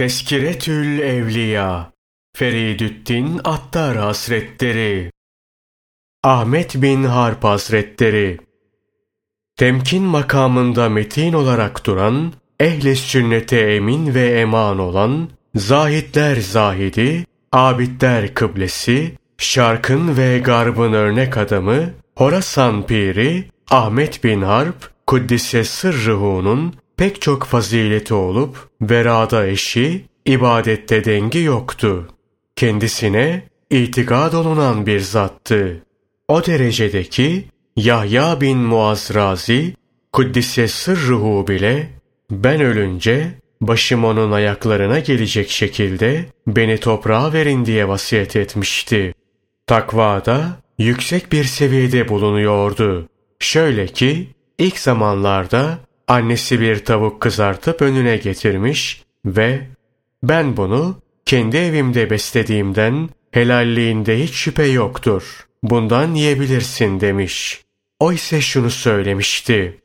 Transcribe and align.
Teskiretül 0.00 0.98
Evliya 1.00 1.92
Feridüddin 2.36 3.40
Attar 3.44 3.96
Hazretleri 3.96 5.10
Ahmet 6.22 6.82
bin 6.82 7.04
Harp 7.04 7.44
Hazretleri 7.44 8.38
Temkin 9.56 10.02
makamında 10.02 10.88
metin 10.88 11.32
olarak 11.32 11.86
duran, 11.86 12.32
ehli 12.60 12.96
sünnete 12.96 13.60
emin 13.60 14.14
ve 14.14 14.40
eman 14.40 14.78
olan, 14.78 15.28
zahitler 15.54 16.36
zahidi, 16.36 17.26
abidler 17.52 18.34
kıblesi, 18.34 19.12
şarkın 19.38 20.16
ve 20.16 20.38
garbın 20.38 20.92
örnek 20.92 21.36
adamı, 21.36 21.90
Horasan 22.16 22.86
piri, 22.86 23.44
Ahmet 23.70 24.24
bin 24.24 24.42
Harp, 24.42 24.90
Kuddise 25.06 25.64
Sırrıhu'nun 25.64 26.74
pek 27.00 27.22
çok 27.22 27.44
fazileti 27.44 28.14
olup 28.14 28.68
verada 28.82 29.46
eşi, 29.46 30.04
ibadette 30.26 31.04
dengi 31.04 31.38
yoktu. 31.38 32.08
Kendisine 32.56 33.42
itikad 33.70 34.32
olunan 34.32 34.86
bir 34.86 35.00
zattı. 35.00 35.82
O 36.28 36.46
derecedeki 36.46 37.44
Yahya 37.76 38.40
bin 38.40 38.58
Muaz 38.58 39.14
Razi, 39.14 39.74
Kuddise 40.12 40.68
sırruhu 40.68 41.46
bile 41.48 41.90
ben 42.30 42.60
ölünce 42.60 43.30
başım 43.60 44.04
onun 44.04 44.32
ayaklarına 44.32 44.98
gelecek 44.98 45.50
şekilde 45.50 46.24
beni 46.46 46.78
toprağa 46.78 47.32
verin 47.32 47.66
diye 47.66 47.88
vasiyet 47.88 48.36
etmişti. 48.36 49.14
Takvada 49.66 50.56
yüksek 50.78 51.32
bir 51.32 51.44
seviyede 51.44 52.08
bulunuyordu. 52.08 53.08
Şöyle 53.38 53.86
ki 53.86 54.28
ilk 54.58 54.78
zamanlarda 54.78 55.89
Annesi 56.10 56.60
bir 56.60 56.84
tavuk 56.84 57.20
kızartıp 57.20 57.82
önüne 57.82 58.16
getirmiş 58.16 59.04
ve 59.26 59.66
ben 60.22 60.56
bunu 60.56 60.98
kendi 61.24 61.56
evimde 61.56 62.10
beslediğimden 62.10 63.08
helalliğinde 63.30 64.22
hiç 64.22 64.34
şüphe 64.34 64.64
yoktur. 64.64 65.46
Bundan 65.62 66.14
yiyebilirsin 66.14 67.00
demiş. 67.00 67.62
O 68.00 68.12
ise 68.12 68.40
şunu 68.40 68.70
söylemişti. 68.70 69.80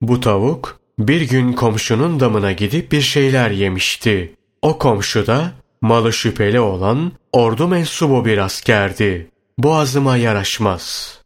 Bu 0.00 0.20
tavuk 0.20 0.80
bir 0.98 1.20
gün 1.20 1.52
komşunun 1.52 2.20
damına 2.20 2.52
gidip 2.52 2.92
bir 2.92 3.00
şeyler 3.00 3.50
yemişti. 3.50 4.34
O 4.62 4.78
komşu 4.78 5.26
da 5.26 5.52
malı 5.80 6.12
şüpheli 6.12 6.60
olan 6.60 7.12
ordu 7.32 7.68
mensubu 7.68 8.24
bir 8.24 8.38
askerdi. 8.38 9.30
Boğazıma 9.58 10.16
yaraşmaz. 10.16 11.18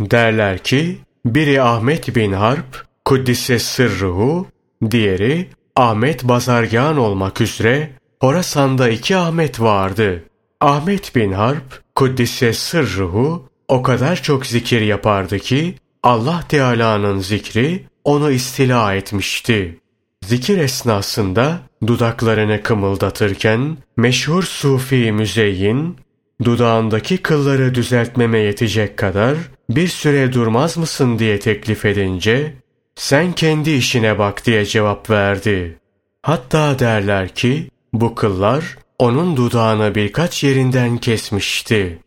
Derler 0.00 0.58
ki 0.58 0.98
biri 1.24 1.62
Ahmet 1.62 2.16
bin 2.16 2.32
Harp 2.32 2.93
Kuddise 3.04 3.58
sırruhu, 3.58 4.46
diğeri 4.90 5.48
Ahmet 5.76 6.24
Bazargan 6.24 6.98
olmak 6.98 7.40
üzere 7.40 7.90
Horasan'da 8.20 8.88
iki 8.88 9.16
Ahmet 9.16 9.60
vardı. 9.60 10.24
Ahmet 10.60 11.16
bin 11.16 11.32
Harp, 11.32 11.82
Kuddise 11.94 12.52
sırruhu 12.52 13.48
o 13.68 13.82
kadar 13.82 14.22
çok 14.22 14.46
zikir 14.46 14.80
yapardı 14.80 15.38
ki 15.38 15.74
Allah 16.02 16.44
Teala'nın 16.48 17.18
zikri 17.18 17.84
onu 18.04 18.30
istila 18.30 18.94
etmişti. 18.94 19.78
Zikir 20.24 20.58
esnasında 20.58 21.60
dudaklarını 21.86 22.62
kımıldatırken 22.62 23.76
meşhur 23.96 24.42
Sufi 24.42 25.12
Müzeyyin 25.12 25.96
dudağındaki 26.44 27.18
kılları 27.18 27.74
düzeltmeme 27.74 28.38
yetecek 28.38 28.96
kadar 28.96 29.36
bir 29.70 29.88
süre 29.88 30.32
durmaz 30.32 30.76
mısın 30.76 31.18
diye 31.18 31.38
teklif 31.38 31.84
edince 31.84 32.63
sen 32.96 33.32
kendi 33.32 33.70
işine 33.70 34.18
bak 34.18 34.46
diye 34.46 34.64
cevap 34.64 35.10
verdi. 35.10 35.78
Hatta 36.22 36.78
derler 36.78 37.28
ki 37.28 37.70
bu 37.92 38.14
kıllar 38.14 38.76
onun 38.98 39.36
dudağını 39.36 39.94
birkaç 39.94 40.44
yerinden 40.44 40.98
kesmişti. 40.98 41.98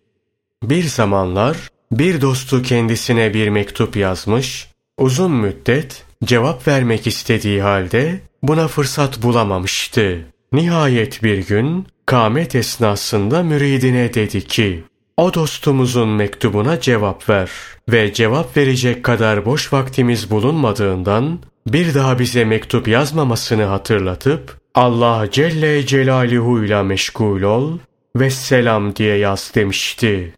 Bir 0.64 0.84
zamanlar 0.84 1.58
bir 1.92 2.22
dostu 2.22 2.62
kendisine 2.62 3.34
bir 3.34 3.50
mektup 3.50 3.96
yazmış, 3.96 4.68
uzun 4.98 5.32
müddet 5.32 6.04
cevap 6.24 6.68
vermek 6.68 7.08
istediği 7.08 7.62
halde 7.62 8.20
buna 8.44 8.68
fırsat 8.68 9.24
bulamamıştı. 9.24 10.26
Nihayet 10.52 11.24
bir 11.24 11.48
gün 11.48 11.88
kâmet 12.06 12.56
esnasında 12.56 13.44
müridine 13.44 14.14
dedi 14.14 14.48
ki, 14.48 14.84
o 15.18 15.34
dostumuzun 15.34 16.10
mektubuna 16.10 16.80
cevap 16.80 17.30
ver 17.30 17.52
ve 17.90 18.14
cevap 18.14 18.58
verecek 18.58 19.04
kadar 19.04 19.46
boş 19.46 19.74
vaktimiz 19.74 20.32
bulunmadığından 20.32 21.40
bir 21.68 21.94
daha 21.94 22.20
bize 22.20 22.46
mektup 22.46 22.88
yazmamasını 22.88 23.64
hatırlatıp 23.64 24.58
Allah 24.76 25.28
Celle 25.32 25.86
Celaluhu 25.86 26.64
ile 26.64 26.84
meşgul 26.84 27.42
ol 27.42 27.78
ve 28.16 28.30
selam 28.30 28.96
diye 28.96 29.18
yaz 29.18 29.52
demişti. 29.56 30.34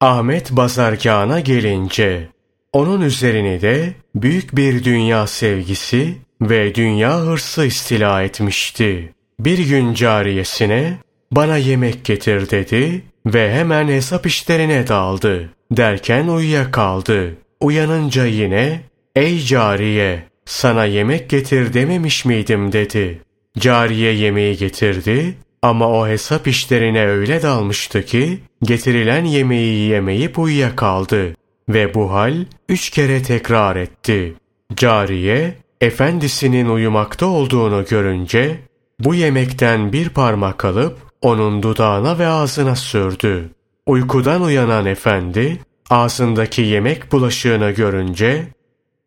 Ahmet 0.00 0.50
Bazarkan'a 0.50 1.40
gelince 1.40 2.28
onun 2.72 3.00
üzerini 3.00 3.60
de 3.60 3.94
büyük 4.14 4.56
bir 4.56 4.84
dünya 4.84 5.26
sevgisi 5.26 6.16
ve 6.42 6.74
dünya 6.74 7.20
hırsı 7.20 7.64
istila 7.64 8.22
etmişti. 8.22 9.12
Bir 9.40 9.58
gün 9.58 9.94
cariyesine 9.94 10.98
bana 11.32 11.56
yemek 11.56 12.04
getir 12.04 12.50
dedi 12.50 13.02
ve 13.26 13.52
hemen 13.52 13.88
hesap 13.88 14.26
işlerine 14.26 14.86
daldı. 14.88 15.50
Derken 15.70 16.28
uyuyakaldı. 16.28 17.36
Uyanınca 17.60 18.26
yine 18.26 18.80
''Ey 19.16 19.40
cariye 19.40 20.22
sana 20.44 20.84
yemek 20.84 21.30
getir 21.30 21.72
dememiş 21.72 22.24
miydim?'' 22.24 22.72
dedi. 22.72 23.20
Cariye 23.58 24.12
yemeği 24.12 24.56
getirdi 24.56 25.34
ama 25.62 25.88
o 25.88 26.08
hesap 26.08 26.48
işlerine 26.48 27.06
öyle 27.06 27.42
dalmıştı 27.42 28.04
ki 28.04 28.40
getirilen 28.62 29.24
yemeği 29.24 29.90
yemeyip 29.90 30.38
uyuyakaldı 30.38 31.36
ve 31.68 31.94
bu 31.94 32.12
hal 32.12 32.34
üç 32.68 32.90
kere 32.90 33.22
tekrar 33.22 33.76
etti. 33.76 34.34
Cariye 34.76 35.54
efendisinin 35.80 36.68
uyumakta 36.68 37.26
olduğunu 37.26 37.84
görünce 37.90 38.56
bu 38.98 39.14
yemekten 39.14 39.92
bir 39.92 40.08
parmak 40.08 40.64
alıp 40.64 41.09
onun 41.22 41.62
dudağına 41.62 42.18
ve 42.18 42.26
ağzına 42.26 42.76
sürdü. 42.76 43.50
Uykudan 43.86 44.42
uyanan 44.42 44.86
efendi 44.86 45.60
ağzındaki 45.90 46.62
yemek 46.62 47.12
bulaşığını 47.12 47.70
görünce 47.70 48.46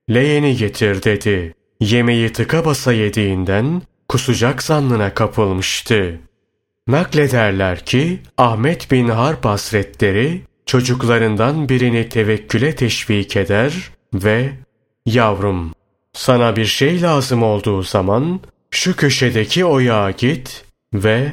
leğeni 0.09 0.57
getir 0.57 1.03
dedi. 1.03 1.53
Yemeği 1.79 2.33
tıka 2.33 2.65
basa 2.65 2.93
yediğinden 2.93 3.81
kusacak 4.09 4.63
zannına 4.63 5.13
kapılmıştı. 5.13 6.19
Naklederler 6.87 7.85
ki 7.85 8.19
Ahmet 8.37 8.91
bin 8.91 9.07
Harp 9.07 9.45
Hazretleri 9.45 10.41
çocuklarından 10.65 11.69
birini 11.69 12.09
tevekküle 12.09 12.75
teşvik 12.75 13.37
eder 13.37 13.73
ve 14.13 14.49
''Yavrum, 15.05 15.73
sana 16.13 16.55
bir 16.55 16.65
şey 16.65 17.01
lazım 17.01 17.43
olduğu 17.43 17.83
zaman 17.83 18.39
şu 18.71 18.95
köşedeki 18.95 19.65
oyağa 19.65 20.11
git 20.11 20.65
ve 20.93 21.31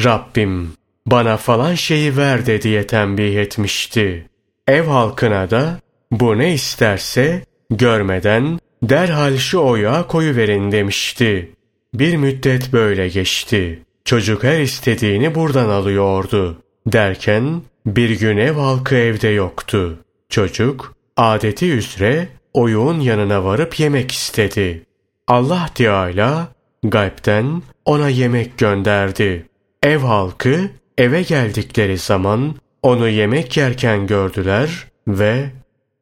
Rabbim 0.00 0.72
bana 1.06 1.36
falan 1.36 1.74
şeyi 1.74 2.16
ver 2.16 2.46
de 2.46 2.62
diye 2.62 2.86
tembih 2.86 3.36
etmişti. 3.36 4.26
Ev 4.68 4.84
halkına 4.84 5.50
da 5.50 5.80
bu 6.10 6.38
ne 6.38 6.54
isterse 6.54 7.44
görmeden 7.70 8.58
derhal 8.82 9.36
şu 9.36 9.58
oya 9.58 10.06
koyu 10.06 10.36
verin 10.36 10.72
demişti. 10.72 11.52
Bir 11.94 12.16
müddet 12.16 12.72
böyle 12.72 13.08
geçti. 13.08 13.82
Çocuk 14.04 14.44
her 14.44 14.60
istediğini 14.60 15.34
buradan 15.34 15.68
alıyordu. 15.68 16.58
Derken 16.86 17.62
bir 17.86 18.10
gün 18.18 18.36
ev 18.36 18.52
halkı 18.52 18.94
evde 18.94 19.28
yoktu. 19.28 19.98
Çocuk 20.28 20.94
adeti 21.16 21.72
üzere 21.72 22.28
oyuğun 22.52 23.00
yanına 23.00 23.44
varıp 23.44 23.80
yemek 23.80 24.12
istedi. 24.12 24.82
Allah 25.28 25.68
Teala 25.74 26.48
gaybten 26.82 27.62
ona 27.84 28.08
yemek 28.08 28.58
gönderdi. 28.58 29.46
Ev 29.84 29.98
halkı 29.98 30.70
eve 30.98 31.22
geldikleri 31.22 31.98
zaman 31.98 32.54
onu 32.82 33.08
yemek 33.08 33.56
yerken 33.56 34.06
gördüler 34.06 34.86
ve 35.08 35.50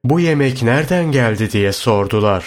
bu 0.04 0.20
yemek 0.20 0.62
nereden 0.62 1.12
geldi 1.12 1.52
diye 1.52 1.72
sordular. 1.72 2.44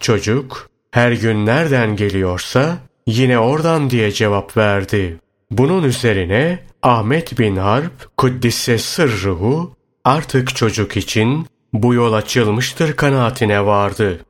Çocuk 0.00 0.70
her 0.90 1.12
gün 1.12 1.46
nereden 1.46 1.96
geliyorsa 1.96 2.78
yine 3.06 3.38
oradan 3.38 3.90
diye 3.90 4.12
cevap 4.12 4.56
verdi. 4.56 5.18
Bunun 5.50 5.82
üzerine 5.82 6.58
Ahmet 6.82 7.38
bin 7.38 7.56
Harp 7.56 8.16
Kuddisse 8.16 8.78
sırruhu 8.78 9.76
artık 10.04 10.56
çocuk 10.56 10.96
için 10.96 11.46
bu 11.72 11.94
yol 11.94 12.12
açılmıştır 12.12 12.96
kanaatine 12.96 13.66
vardı. 13.66 14.20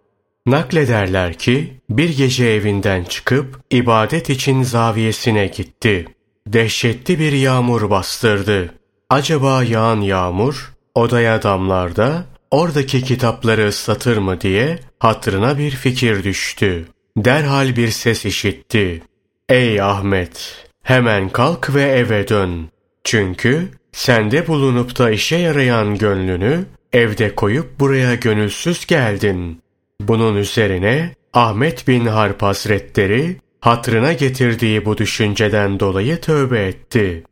Naklederler 0.46 1.34
ki 1.34 1.72
bir 1.90 2.16
gece 2.16 2.46
evinden 2.46 3.04
çıkıp 3.04 3.60
ibadet 3.70 4.30
için 4.30 4.62
zaviyesine 4.62 5.46
gitti 5.46 6.06
dehşetli 6.46 7.18
bir 7.18 7.32
yağmur 7.32 7.90
bastırdı. 7.90 8.74
Acaba 9.10 9.64
yağan 9.64 10.00
yağmur 10.00 10.72
odaya 10.94 11.42
damlar 11.42 11.96
da 11.96 12.24
oradaki 12.50 13.02
kitapları 13.02 13.68
ıslatır 13.68 14.16
mı 14.16 14.40
diye 14.40 14.78
hatırına 14.98 15.58
bir 15.58 15.70
fikir 15.70 16.24
düştü. 16.24 16.86
Derhal 17.16 17.76
bir 17.76 17.88
ses 17.88 18.24
işitti. 18.24 19.02
Ey 19.48 19.80
Ahmet! 19.82 20.66
Hemen 20.82 21.28
kalk 21.28 21.74
ve 21.74 21.82
eve 21.82 22.28
dön. 22.28 22.68
Çünkü 23.04 23.68
sende 23.92 24.46
bulunup 24.46 24.98
da 24.98 25.10
işe 25.10 25.36
yarayan 25.36 25.98
gönlünü 25.98 26.64
evde 26.92 27.34
koyup 27.34 27.80
buraya 27.80 28.14
gönülsüz 28.14 28.86
geldin. 28.86 29.62
Bunun 30.00 30.36
üzerine 30.36 31.14
Ahmet 31.32 31.88
bin 31.88 32.06
Harp 32.06 32.42
Hazretleri 32.42 33.36
hatrına 33.62 34.12
getirdiği 34.12 34.84
bu 34.84 34.98
düşünceden 34.98 35.80
dolayı 35.80 36.20
tövbe 36.20 36.66
etti. 36.66 37.24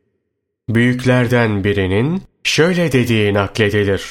Büyüklerden 0.69 1.65
birinin 1.65 2.23
şöyle 2.45 2.93
dediği 2.93 3.35
nakledilir. 3.35 4.03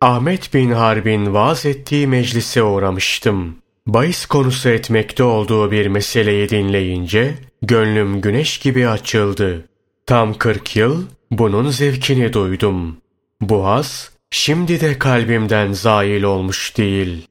Ahmet 0.00 0.54
bin 0.54 0.70
Harbin 0.70 1.34
vaaz 1.34 1.66
ettiği 1.66 2.06
meclise 2.06 2.62
uğramıştım. 2.62 3.56
Bayis 3.86 4.26
konusu 4.26 4.68
etmekte 4.68 5.22
olduğu 5.22 5.70
bir 5.70 5.86
meseleyi 5.86 6.48
dinleyince 6.48 7.34
gönlüm 7.62 8.20
güneş 8.20 8.58
gibi 8.58 8.88
açıldı. 8.88 9.64
Tam 10.06 10.34
kırk 10.34 10.76
yıl 10.76 11.04
bunun 11.30 11.70
zevkini 11.70 12.32
duydum. 12.32 12.96
Bu 13.40 13.66
haz 13.66 14.12
şimdi 14.30 14.80
de 14.80 14.98
kalbimden 14.98 15.72
zail 15.72 16.22
olmuş 16.22 16.76
değil. 16.76 17.26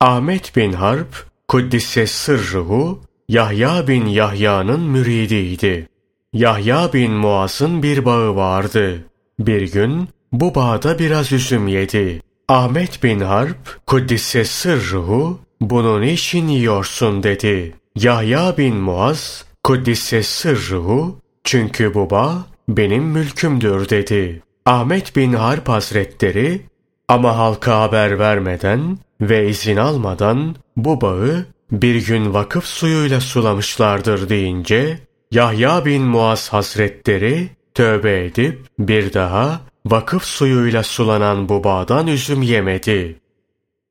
Ahmet 0.00 0.56
bin 0.56 0.72
Harp, 0.72 1.26
Kuddise 1.48 2.06
sırruhu, 2.06 3.07
Yahya 3.28 3.88
bin 3.88 4.06
Yahya'nın 4.06 4.80
müridiydi. 4.80 5.88
Yahya 6.32 6.92
bin 6.92 7.12
Muaz'ın 7.12 7.82
bir 7.82 8.04
bağı 8.04 8.36
vardı. 8.36 9.04
Bir 9.38 9.72
gün 9.72 10.08
bu 10.32 10.54
bağda 10.54 10.98
biraz 10.98 11.32
üzüm 11.32 11.68
yedi. 11.68 12.22
Ahmet 12.48 13.02
bin 13.02 13.20
Harp, 13.20 13.86
Kuddise 13.86 14.44
sırruhu, 14.44 15.40
bunu 15.60 16.00
niçin 16.00 16.48
yiyorsun 16.48 17.22
dedi. 17.22 17.74
Yahya 17.96 18.58
bin 18.58 18.76
Muaz, 18.76 19.44
Kuddise 19.64 20.22
sırruhu, 20.22 21.18
çünkü 21.44 21.94
bu 21.94 22.10
bağ 22.10 22.46
benim 22.68 23.04
mülkümdür 23.04 23.88
dedi. 23.88 24.42
Ahmet 24.66 25.16
bin 25.16 25.32
Harp 25.32 25.68
Hazretleri, 25.68 26.60
ama 27.08 27.36
halka 27.36 27.80
haber 27.80 28.18
vermeden 28.18 28.98
ve 29.20 29.48
izin 29.48 29.76
almadan 29.76 30.56
bu 30.76 31.00
bağı 31.00 31.46
bir 31.72 32.06
gün 32.06 32.34
vakıf 32.34 32.64
suyuyla 32.64 33.20
sulamışlardır 33.20 34.28
deyince, 34.28 34.98
Yahya 35.30 35.84
bin 35.84 36.02
Muaz 36.02 36.48
Hazretleri 36.48 37.48
tövbe 37.74 38.24
edip 38.24 38.58
bir 38.78 39.12
daha 39.12 39.60
vakıf 39.86 40.24
suyuyla 40.24 40.82
sulanan 40.82 41.48
bu 41.48 41.64
bağdan 41.64 42.06
üzüm 42.06 42.42
yemedi. 42.42 43.20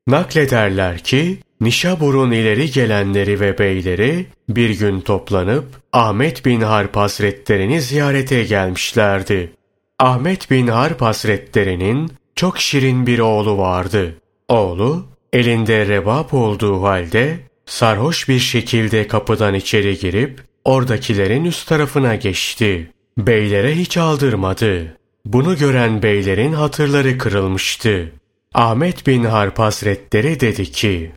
Naklederler 0.07 0.97
ki 0.97 1.37
Nişabur'un 1.61 2.31
ileri 2.31 2.71
gelenleri 2.71 3.39
ve 3.39 3.57
beyleri 3.57 4.25
bir 4.49 4.69
gün 4.79 5.01
toplanıp 5.01 5.65
Ahmet 5.93 6.45
bin 6.45 6.61
Harp 6.61 6.95
Hazretlerini 6.95 7.81
ziyarete 7.81 8.43
gelmişlerdi. 8.43 9.51
Ahmet 9.99 10.51
bin 10.51 10.67
Harp 10.67 11.01
Hazretlerinin 11.01 12.11
çok 12.35 12.59
şirin 12.59 13.07
bir 13.07 13.19
oğlu 13.19 13.57
vardı. 13.57 14.15
Oğlu 14.47 15.05
elinde 15.33 15.87
rebap 15.87 16.33
olduğu 16.33 16.83
halde 16.83 17.46
sarhoş 17.67 18.29
bir 18.29 18.39
şekilde 18.39 19.07
kapıdan 19.07 19.53
içeri 19.53 19.97
girip 19.99 20.41
oradakilerin 20.65 21.45
üst 21.45 21.67
tarafına 21.67 22.15
geçti. 22.15 22.91
Beylere 23.17 23.75
hiç 23.75 23.97
aldırmadı. 23.97 24.97
Bunu 25.25 25.57
gören 25.57 26.03
beylerin 26.03 26.53
hatırları 26.53 27.17
kırılmıştı. 27.17 28.11
Ahmet 28.53 29.07
bin 29.07 29.23
Harp 29.23 29.59
Hazretleri 29.59 30.39
dedi 30.39 30.71
ki, 30.71 31.11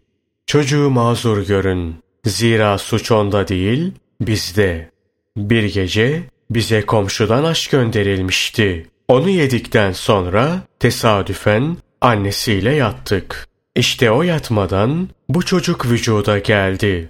Çocuğu 0.47 0.91
mazur 0.91 1.47
görün. 1.47 1.97
Zira 2.25 2.79
suç 2.79 3.13
onda 3.13 3.49
değil, 3.49 3.93
bizde. 4.21 4.91
Bir 5.37 5.63
gece 5.75 6.23
bize 6.51 6.83
komşudan 6.87 7.45
aş 7.45 7.69
gönderilmişti. 7.69 8.87
Onu 9.09 9.29
yedikten 9.29 9.93
sonra 9.93 10.61
tesadüfen 10.81 11.77
annesiyle 12.01 12.75
yattık. 12.75 13.50
İşte 13.81 14.11
o 14.11 14.23
yatmadan 14.23 15.09
bu 15.29 15.43
çocuk 15.43 15.87
vücuda 15.87 16.39
geldi. 16.39 17.09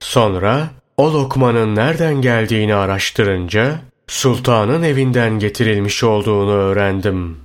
Sonra 0.00 0.70
o 0.96 1.12
lokmanın 1.12 1.76
nereden 1.76 2.14
geldiğini 2.22 2.74
araştırınca 2.74 3.80
sultanın 4.06 4.82
evinden 4.82 5.38
getirilmiş 5.38 6.04
olduğunu 6.04 6.50
öğrendim. 6.50 7.36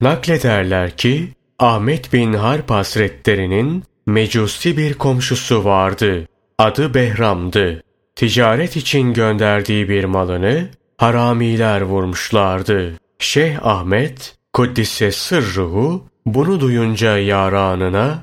Naklederler 0.00 0.96
ki 0.96 1.28
Ahmet 1.58 2.12
bin 2.12 2.32
Harp 2.32 2.70
Hazretlerinin 2.70 3.84
mecusi 4.06 4.76
bir 4.76 4.94
komşusu 4.94 5.64
vardı. 5.64 6.28
Adı 6.58 6.94
Behram'dı. 6.94 7.82
Ticaret 8.16 8.76
için 8.76 9.12
gönderdiği 9.12 9.88
bir 9.88 10.04
malını 10.04 10.68
haramiler 10.96 11.80
vurmuşlardı. 11.80 12.92
Şeyh 13.18 13.66
Ahmet, 13.66 14.36
Kuddise 14.52 15.12
sırruhu, 15.12 16.07
bunu 16.34 16.60
duyunca 16.60 17.18
yaranına, 17.18 18.22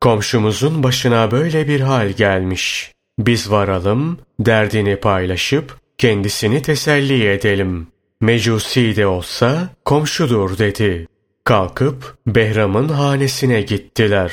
komşumuzun 0.00 0.82
başına 0.82 1.30
böyle 1.30 1.68
bir 1.68 1.80
hal 1.80 2.08
gelmiş. 2.08 2.92
Biz 3.18 3.50
varalım, 3.50 4.18
derdini 4.40 4.96
paylaşıp, 4.96 5.76
kendisini 5.98 6.62
teselli 6.62 7.28
edelim. 7.28 7.86
Mecusi 8.20 8.96
de 8.96 9.06
olsa 9.06 9.68
komşudur 9.84 10.58
dedi. 10.58 11.06
Kalkıp 11.44 12.16
Behram'ın 12.26 12.88
hanesine 12.88 13.62
gittiler. 13.62 14.32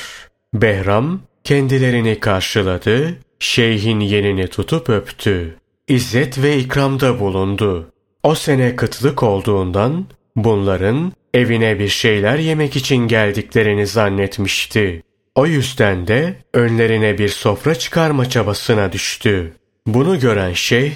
Behram 0.54 1.22
kendilerini 1.44 2.20
karşıladı, 2.20 3.18
şeyhin 3.40 4.00
yenini 4.00 4.48
tutup 4.48 4.90
öptü. 4.90 5.58
İzzet 5.88 6.44
ve 6.44 6.58
ikramda 6.58 7.20
bulundu. 7.20 7.92
O 8.24 8.36
sene 8.36 8.76
kıtlık 8.76 9.24
olduğundan 9.24 10.06
bunların 10.36 11.14
evine 11.34 11.80
bir 11.80 11.88
şeyler 11.88 12.40
yemek 12.40 12.76
için 12.76 12.96
geldiklerini 12.96 13.88
zannetmişti. 13.88 15.04
O 15.36 15.46
yüzden 15.46 16.08
de 16.08 16.36
önlerine 16.54 17.18
bir 17.18 17.30
sofra 17.30 17.76
çıkarma 17.76 18.30
çabasına 18.30 18.92
düştü. 18.92 19.54
Bunu 19.88 20.20
gören 20.20 20.54
şeyh, 20.54 20.94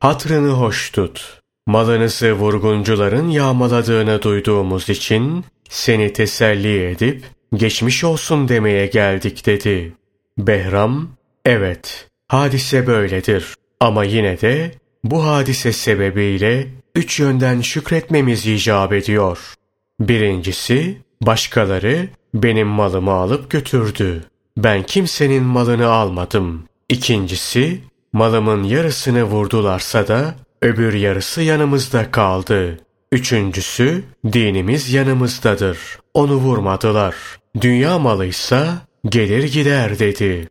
hatrını 0.00 0.50
hoş 0.50 0.90
tut. 0.90 1.40
Malınızı 1.66 2.32
vurguncuların 2.32 3.28
yağmaladığını 3.28 4.22
duyduğumuz 4.22 4.88
için 4.90 5.44
seni 5.68 6.12
teselli 6.12 6.86
edip 6.86 7.24
geçmiş 7.54 8.04
olsun 8.04 8.48
demeye 8.48 8.86
geldik 8.86 9.46
dedi. 9.46 9.92
Behram, 10.38 11.08
evet 11.44 12.08
hadise 12.28 12.86
böyledir 12.86 13.54
ama 13.80 14.04
yine 14.04 14.40
de 14.40 14.70
bu 15.04 15.26
hadise 15.26 15.72
sebebiyle 15.72 16.66
üç 16.94 17.20
yönden 17.20 17.60
şükretmemiz 17.60 18.46
icap 18.46 18.92
ediyor. 18.92 19.54
Birincisi, 20.00 20.98
başkaları 21.22 22.08
benim 22.34 22.68
malımı 22.68 23.12
alıp 23.12 23.50
götürdü. 23.50 24.24
Ben 24.56 24.82
kimsenin 24.82 25.42
malını 25.42 25.88
almadım. 25.88 26.64
İkincisi, 26.88 27.80
malımın 28.12 28.62
yarısını 28.64 29.24
vurdularsa 29.24 30.08
da 30.08 30.34
öbür 30.62 30.94
yarısı 30.94 31.42
yanımızda 31.42 32.10
kaldı. 32.10 32.80
Üçüncüsü, 33.12 34.04
dinimiz 34.32 34.92
yanımızdadır. 34.92 35.78
Onu 36.14 36.34
vurmadılar. 36.34 37.14
Dünya 37.60 37.98
malıysa 37.98 38.78
gelir 39.08 39.44
gider 39.44 39.98
dedi. 39.98 40.48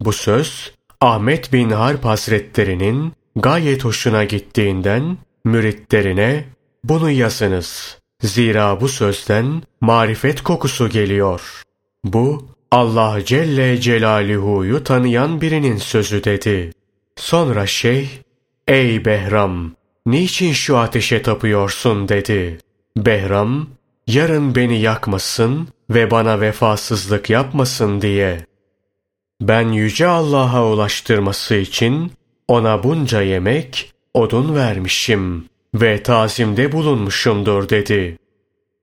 Bu 0.00 0.12
söz 0.12 0.74
Ahmet 1.00 1.52
bin 1.52 1.70
Harp 1.70 2.04
Hazretlerinin 2.04 3.12
gayet 3.36 3.84
hoşuna 3.84 4.24
gittiğinden 4.24 5.18
müritlerine 5.44 6.44
bunu 6.84 7.10
yazınız. 7.10 7.98
Zira 8.22 8.80
bu 8.80 8.88
sözden 8.88 9.62
marifet 9.80 10.42
kokusu 10.42 10.88
geliyor. 10.88 11.62
Bu 12.04 12.46
Allah 12.70 13.24
Celle 13.24 13.80
Celaluhu'yu 13.80 14.84
tanıyan 14.84 15.40
birinin 15.40 15.76
sözü 15.76 16.24
dedi. 16.24 16.72
Sonra 17.16 17.66
şeyh, 17.66 18.08
ey 18.68 19.04
Behram, 19.04 19.72
niçin 20.06 20.52
şu 20.52 20.78
ateşe 20.78 21.22
tapıyorsun 21.22 22.08
dedi. 22.08 22.58
Behram, 22.96 23.66
yarın 24.06 24.54
beni 24.54 24.80
yakmasın 24.80 25.68
ve 25.90 26.10
bana 26.10 26.40
vefasızlık 26.40 27.30
yapmasın 27.30 28.00
diye. 28.00 28.46
Ben 29.40 29.68
yüce 29.68 30.06
Allah'a 30.06 30.66
ulaştırması 30.66 31.54
için 31.54 32.12
ona 32.48 32.82
bunca 32.82 33.22
yemek, 33.22 33.92
odun 34.14 34.54
vermişim 34.54 35.51
ve 35.74 36.02
tazimde 36.02 36.72
bulunmuşumdur 36.72 37.68
dedi. 37.68 38.18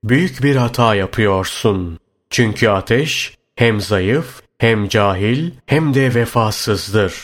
Büyük 0.04 0.42
bir 0.42 0.56
hata 0.56 0.94
yapıyorsun. 0.94 1.98
Çünkü 2.30 2.68
ateş 2.68 3.34
hem 3.56 3.80
zayıf, 3.80 4.42
hem 4.58 4.88
cahil, 4.88 5.50
hem 5.66 5.94
de 5.94 6.14
vefasızdır. 6.14 7.14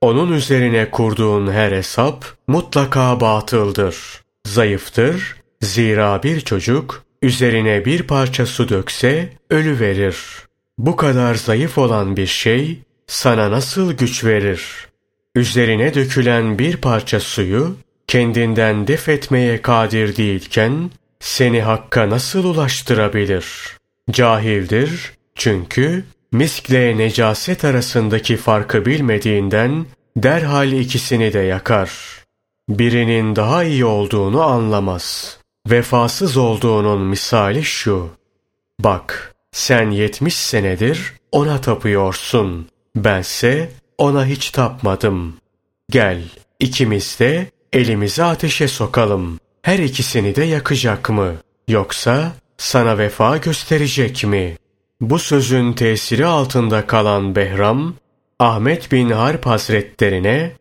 Onun 0.00 0.32
üzerine 0.32 0.90
kurduğun 0.90 1.52
her 1.52 1.72
hesap 1.72 2.24
mutlaka 2.48 3.20
batıldır. 3.20 3.96
Zayıftır, 4.46 5.36
zira 5.60 6.22
bir 6.22 6.40
çocuk 6.40 7.02
üzerine 7.22 7.84
bir 7.84 8.02
parça 8.02 8.46
su 8.46 8.68
dökse 8.68 9.32
ölü 9.50 9.80
verir. 9.80 10.16
Bu 10.78 10.96
kadar 10.96 11.34
zayıf 11.34 11.78
olan 11.78 12.16
bir 12.16 12.26
şey 12.26 12.78
sana 13.06 13.50
nasıl 13.50 13.92
güç 13.92 14.24
verir? 14.24 14.92
üzerine 15.34 15.94
dökülen 15.94 16.58
bir 16.58 16.76
parça 16.76 17.20
suyu 17.20 17.76
kendinden 18.06 18.86
def 18.86 19.08
etmeye 19.08 19.62
kadir 19.62 20.16
değilken 20.16 20.90
seni 21.20 21.62
hakka 21.62 22.10
nasıl 22.10 22.44
ulaştırabilir? 22.44 23.46
Cahildir 24.10 25.12
çünkü 25.34 26.04
miskle 26.32 26.98
necaset 26.98 27.64
arasındaki 27.64 28.36
farkı 28.36 28.86
bilmediğinden 28.86 29.86
derhal 30.16 30.72
ikisini 30.72 31.32
de 31.32 31.38
yakar. 31.38 31.90
Birinin 32.68 33.36
daha 33.36 33.64
iyi 33.64 33.84
olduğunu 33.84 34.42
anlamaz. 34.42 35.38
Vefasız 35.70 36.36
olduğunun 36.36 37.00
misali 37.00 37.64
şu. 37.64 38.10
Bak, 38.80 39.34
sen 39.52 39.90
yetmiş 39.90 40.36
senedir 40.36 41.12
ona 41.32 41.60
tapıyorsun. 41.60 42.68
Bense 42.96 43.70
ona 43.98 44.26
hiç 44.26 44.50
tapmadım. 44.50 45.36
Gel, 45.90 46.22
ikimiz 46.60 47.20
de 47.20 47.46
elimizi 47.72 48.24
ateşe 48.24 48.68
sokalım. 48.68 49.38
Her 49.62 49.78
ikisini 49.78 50.36
de 50.36 50.44
yakacak 50.44 51.10
mı? 51.10 51.34
Yoksa 51.68 52.32
sana 52.58 52.98
vefa 52.98 53.36
gösterecek 53.36 54.24
mi? 54.24 54.56
Bu 55.00 55.18
sözün 55.18 55.72
tesiri 55.72 56.26
altında 56.26 56.86
kalan 56.86 57.36
Behram, 57.36 57.94
Ahmet 58.38 58.92
bin 58.92 59.10
Harp 59.10 59.46
Hazretlerine, 59.46 60.52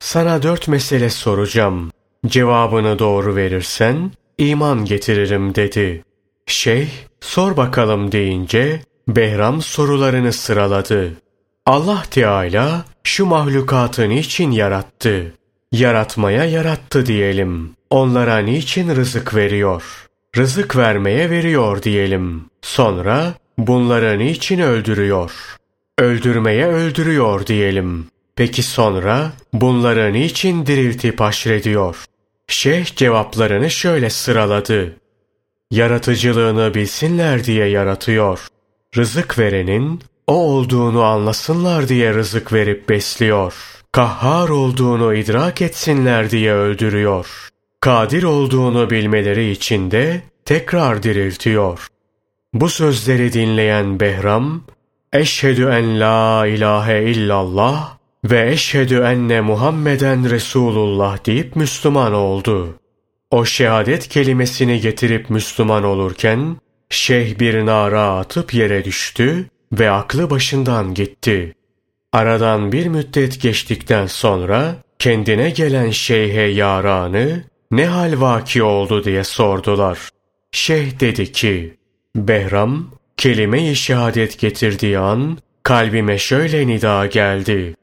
sana 0.00 0.42
dört 0.42 0.68
mesele 0.68 1.10
soracağım. 1.10 1.90
Cevabını 2.26 2.98
doğru 2.98 3.36
verirsen, 3.36 4.12
iman 4.38 4.84
getiririm 4.84 5.54
dedi. 5.54 6.04
Şeyh, 6.46 6.88
sor 7.20 7.56
bakalım 7.56 8.12
deyince, 8.12 8.80
Behram 9.08 9.62
sorularını 9.62 10.32
sıraladı. 10.32 11.12
Allah 11.66 12.02
Teala 12.10 12.84
şu 13.04 13.26
mahlukatı 13.26 14.08
niçin 14.08 14.50
yarattı? 14.50 15.37
Yaratmaya 15.72 16.44
yarattı 16.44 17.06
diyelim. 17.06 17.70
Onlara 17.90 18.38
niçin 18.38 18.96
rızık 18.96 19.34
veriyor? 19.34 20.08
Rızık 20.36 20.76
vermeye 20.76 21.30
veriyor 21.30 21.82
diyelim. 21.82 22.44
Sonra 22.62 23.34
bunları 23.58 24.18
niçin 24.18 24.58
öldürüyor? 24.58 25.32
Öldürmeye 25.98 26.66
öldürüyor 26.66 27.46
diyelim. 27.46 28.06
Peki 28.36 28.62
sonra 28.62 29.32
bunları 29.52 30.12
niçin 30.12 30.66
diriltip 30.66 31.20
haşrediyor? 31.20 32.04
Şeyh 32.48 32.96
cevaplarını 32.96 33.70
şöyle 33.70 34.10
sıraladı. 34.10 34.96
Yaratıcılığını 35.70 36.74
bilsinler 36.74 37.44
diye 37.44 37.66
yaratıyor. 37.66 38.46
Rızık 38.96 39.38
verenin 39.38 40.02
o 40.26 40.34
olduğunu 40.34 41.02
anlasınlar 41.02 41.88
diye 41.88 42.14
rızık 42.14 42.52
verip 42.52 42.88
besliyor. 42.88 43.77
Kahhar 43.98 44.48
olduğunu 44.48 45.14
idrak 45.14 45.62
etsinler 45.62 46.30
diye 46.30 46.52
öldürüyor. 46.52 47.48
Kadir 47.80 48.22
olduğunu 48.22 48.90
bilmeleri 48.90 49.50
için 49.50 49.90
de 49.90 50.22
tekrar 50.44 51.02
diriltiyor. 51.02 51.86
Bu 52.52 52.68
sözleri 52.68 53.32
dinleyen 53.32 54.00
Behram, 54.00 54.62
Eşhedü 55.12 55.62
en 55.62 56.00
la 56.00 56.46
ilahe 56.46 57.02
illallah 57.02 57.96
ve 58.24 58.50
eşhedü 58.52 59.00
enne 59.00 59.40
Muhammeden 59.40 60.30
Resulullah 60.30 61.26
deyip 61.26 61.56
Müslüman 61.56 62.12
oldu. 62.12 62.74
O 63.30 63.44
şehadet 63.44 64.08
kelimesini 64.08 64.80
getirip 64.80 65.30
Müslüman 65.30 65.84
olurken, 65.84 66.56
şeyh 66.90 67.38
bir 67.38 67.66
nara 67.66 68.02
atıp 68.02 68.54
yere 68.54 68.84
düştü 68.84 69.46
ve 69.72 69.90
aklı 69.90 70.30
başından 70.30 70.94
gitti. 70.94 71.54
Aradan 72.18 72.72
bir 72.72 72.86
müddet 72.86 73.40
geçtikten 73.40 74.06
sonra 74.06 74.74
kendine 74.98 75.50
gelen 75.50 75.90
şeyhe 75.90 76.42
yaranı 76.42 77.44
ne 77.70 77.86
hal 77.86 78.20
vaki 78.20 78.62
oldu 78.62 79.04
diye 79.04 79.24
sordular. 79.24 79.98
Şeyh 80.52 81.00
dedi 81.00 81.32
ki, 81.32 81.76
Behram 82.16 82.90
kelime-i 83.16 83.76
şehadet 83.76 84.38
getirdiği 84.38 84.98
an 84.98 85.38
kalbime 85.62 86.18
şöyle 86.18 86.66
nida 86.66 87.06
geldi. 87.06 87.74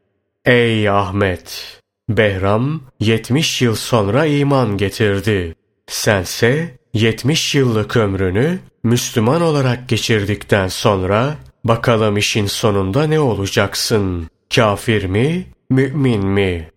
Ey 0.45 0.89
Ahmet! 0.89 1.79
Behram 2.09 2.81
70 2.99 3.61
yıl 3.61 3.75
sonra 3.75 4.25
iman 4.25 4.77
getirdi. 4.77 5.55
Sense 5.87 6.77
70 6.93 7.55
yıllık 7.55 7.97
ömrünü 7.97 8.59
Müslüman 8.83 9.41
olarak 9.41 9.89
geçirdikten 9.89 10.67
sonra 10.67 11.35
bakalım 11.65 12.17
işin 12.17 12.45
sonunda 12.45 13.07
ne 13.07 13.19
olacaksın? 13.19 14.27
Kafir 14.55 15.05
mi, 15.05 15.45
mümin 15.69 16.25
mi? 16.25 16.69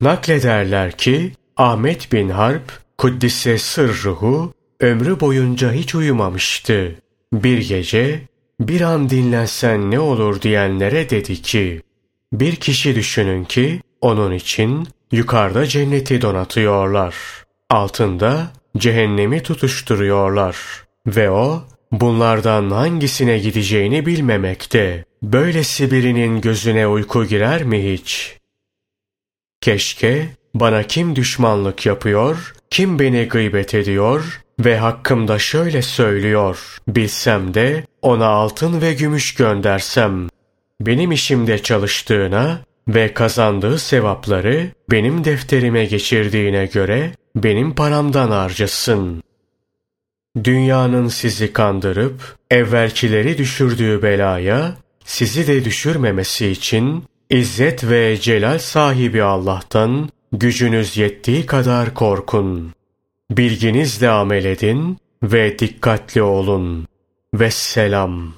Naklederler 0.00 0.92
ki 0.92 1.32
Ahmet 1.56 2.12
bin 2.12 2.28
Harp 2.28 2.72
Kuddise 2.98 3.58
sırruhu 3.58 4.52
ömrü 4.80 5.20
boyunca 5.20 5.72
hiç 5.72 5.94
uyumamıştı. 5.94 6.94
Bir 7.32 7.68
gece 7.68 8.20
bir 8.60 8.80
an 8.80 9.10
dinlensen 9.10 9.90
ne 9.90 10.00
olur 10.00 10.42
diyenlere 10.42 11.10
dedi 11.10 11.42
ki 11.42 11.82
bir 12.32 12.56
kişi 12.56 12.94
düşünün 12.94 13.44
ki 13.44 13.80
onun 14.00 14.32
için 14.32 14.88
yukarıda 15.12 15.66
cenneti 15.66 16.22
donatıyorlar. 16.22 17.14
Altında 17.70 18.50
cehennemi 18.76 19.42
tutuşturuyorlar. 19.42 20.56
Ve 21.06 21.30
o 21.30 21.62
bunlardan 21.92 22.70
hangisine 22.70 23.38
gideceğini 23.38 24.06
bilmemekte. 24.06 25.04
Böylesi 25.22 25.90
birinin 25.90 26.40
gözüne 26.40 26.86
uyku 26.86 27.24
girer 27.24 27.64
mi 27.64 27.92
hiç? 27.92 28.36
Keşke 29.60 30.28
bana 30.54 30.82
kim 30.82 31.16
düşmanlık 31.16 31.86
yapıyor, 31.86 32.54
kim 32.70 32.98
beni 32.98 33.24
gıybet 33.28 33.74
ediyor 33.74 34.40
ve 34.60 34.78
hakkımda 34.78 35.38
şöyle 35.38 35.82
söylüyor. 35.82 36.76
Bilsem 36.88 37.54
de 37.54 37.84
ona 38.02 38.26
altın 38.26 38.80
ve 38.80 38.94
gümüş 38.94 39.34
göndersem. 39.34 40.28
Benim 40.80 41.12
işimde 41.12 41.62
çalıştığına 41.62 42.60
ve 42.88 43.14
kazandığı 43.14 43.78
sevapları 43.78 44.70
benim 44.90 45.24
defterime 45.24 45.84
geçirdiğine 45.84 46.66
göre 46.66 47.10
benim 47.36 47.74
paramdan 47.74 48.30
harcasın. 48.30 49.22
Dünyanın 50.44 51.08
sizi 51.08 51.52
kandırıp 51.52 52.36
evvelkileri 52.50 53.38
düşürdüğü 53.38 54.02
belaya 54.02 54.74
sizi 55.04 55.46
de 55.46 55.64
düşürmemesi 55.64 56.46
için 56.46 57.04
İzzet 57.30 57.84
ve 57.84 58.16
celal 58.20 58.58
sahibi 58.58 59.22
Allah'tan 59.22 60.10
gücünüz 60.32 60.96
yettiği 60.96 61.46
kadar 61.46 61.94
korkun. 61.94 62.72
Bilginizle 63.30 64.08
amel 64.08 64.44
edin 64.44 64.98
ve 65.22 65.58
dikkatli 65.58 66.22
olun. 66.22 66.86
Vesselam. 67.34 68.37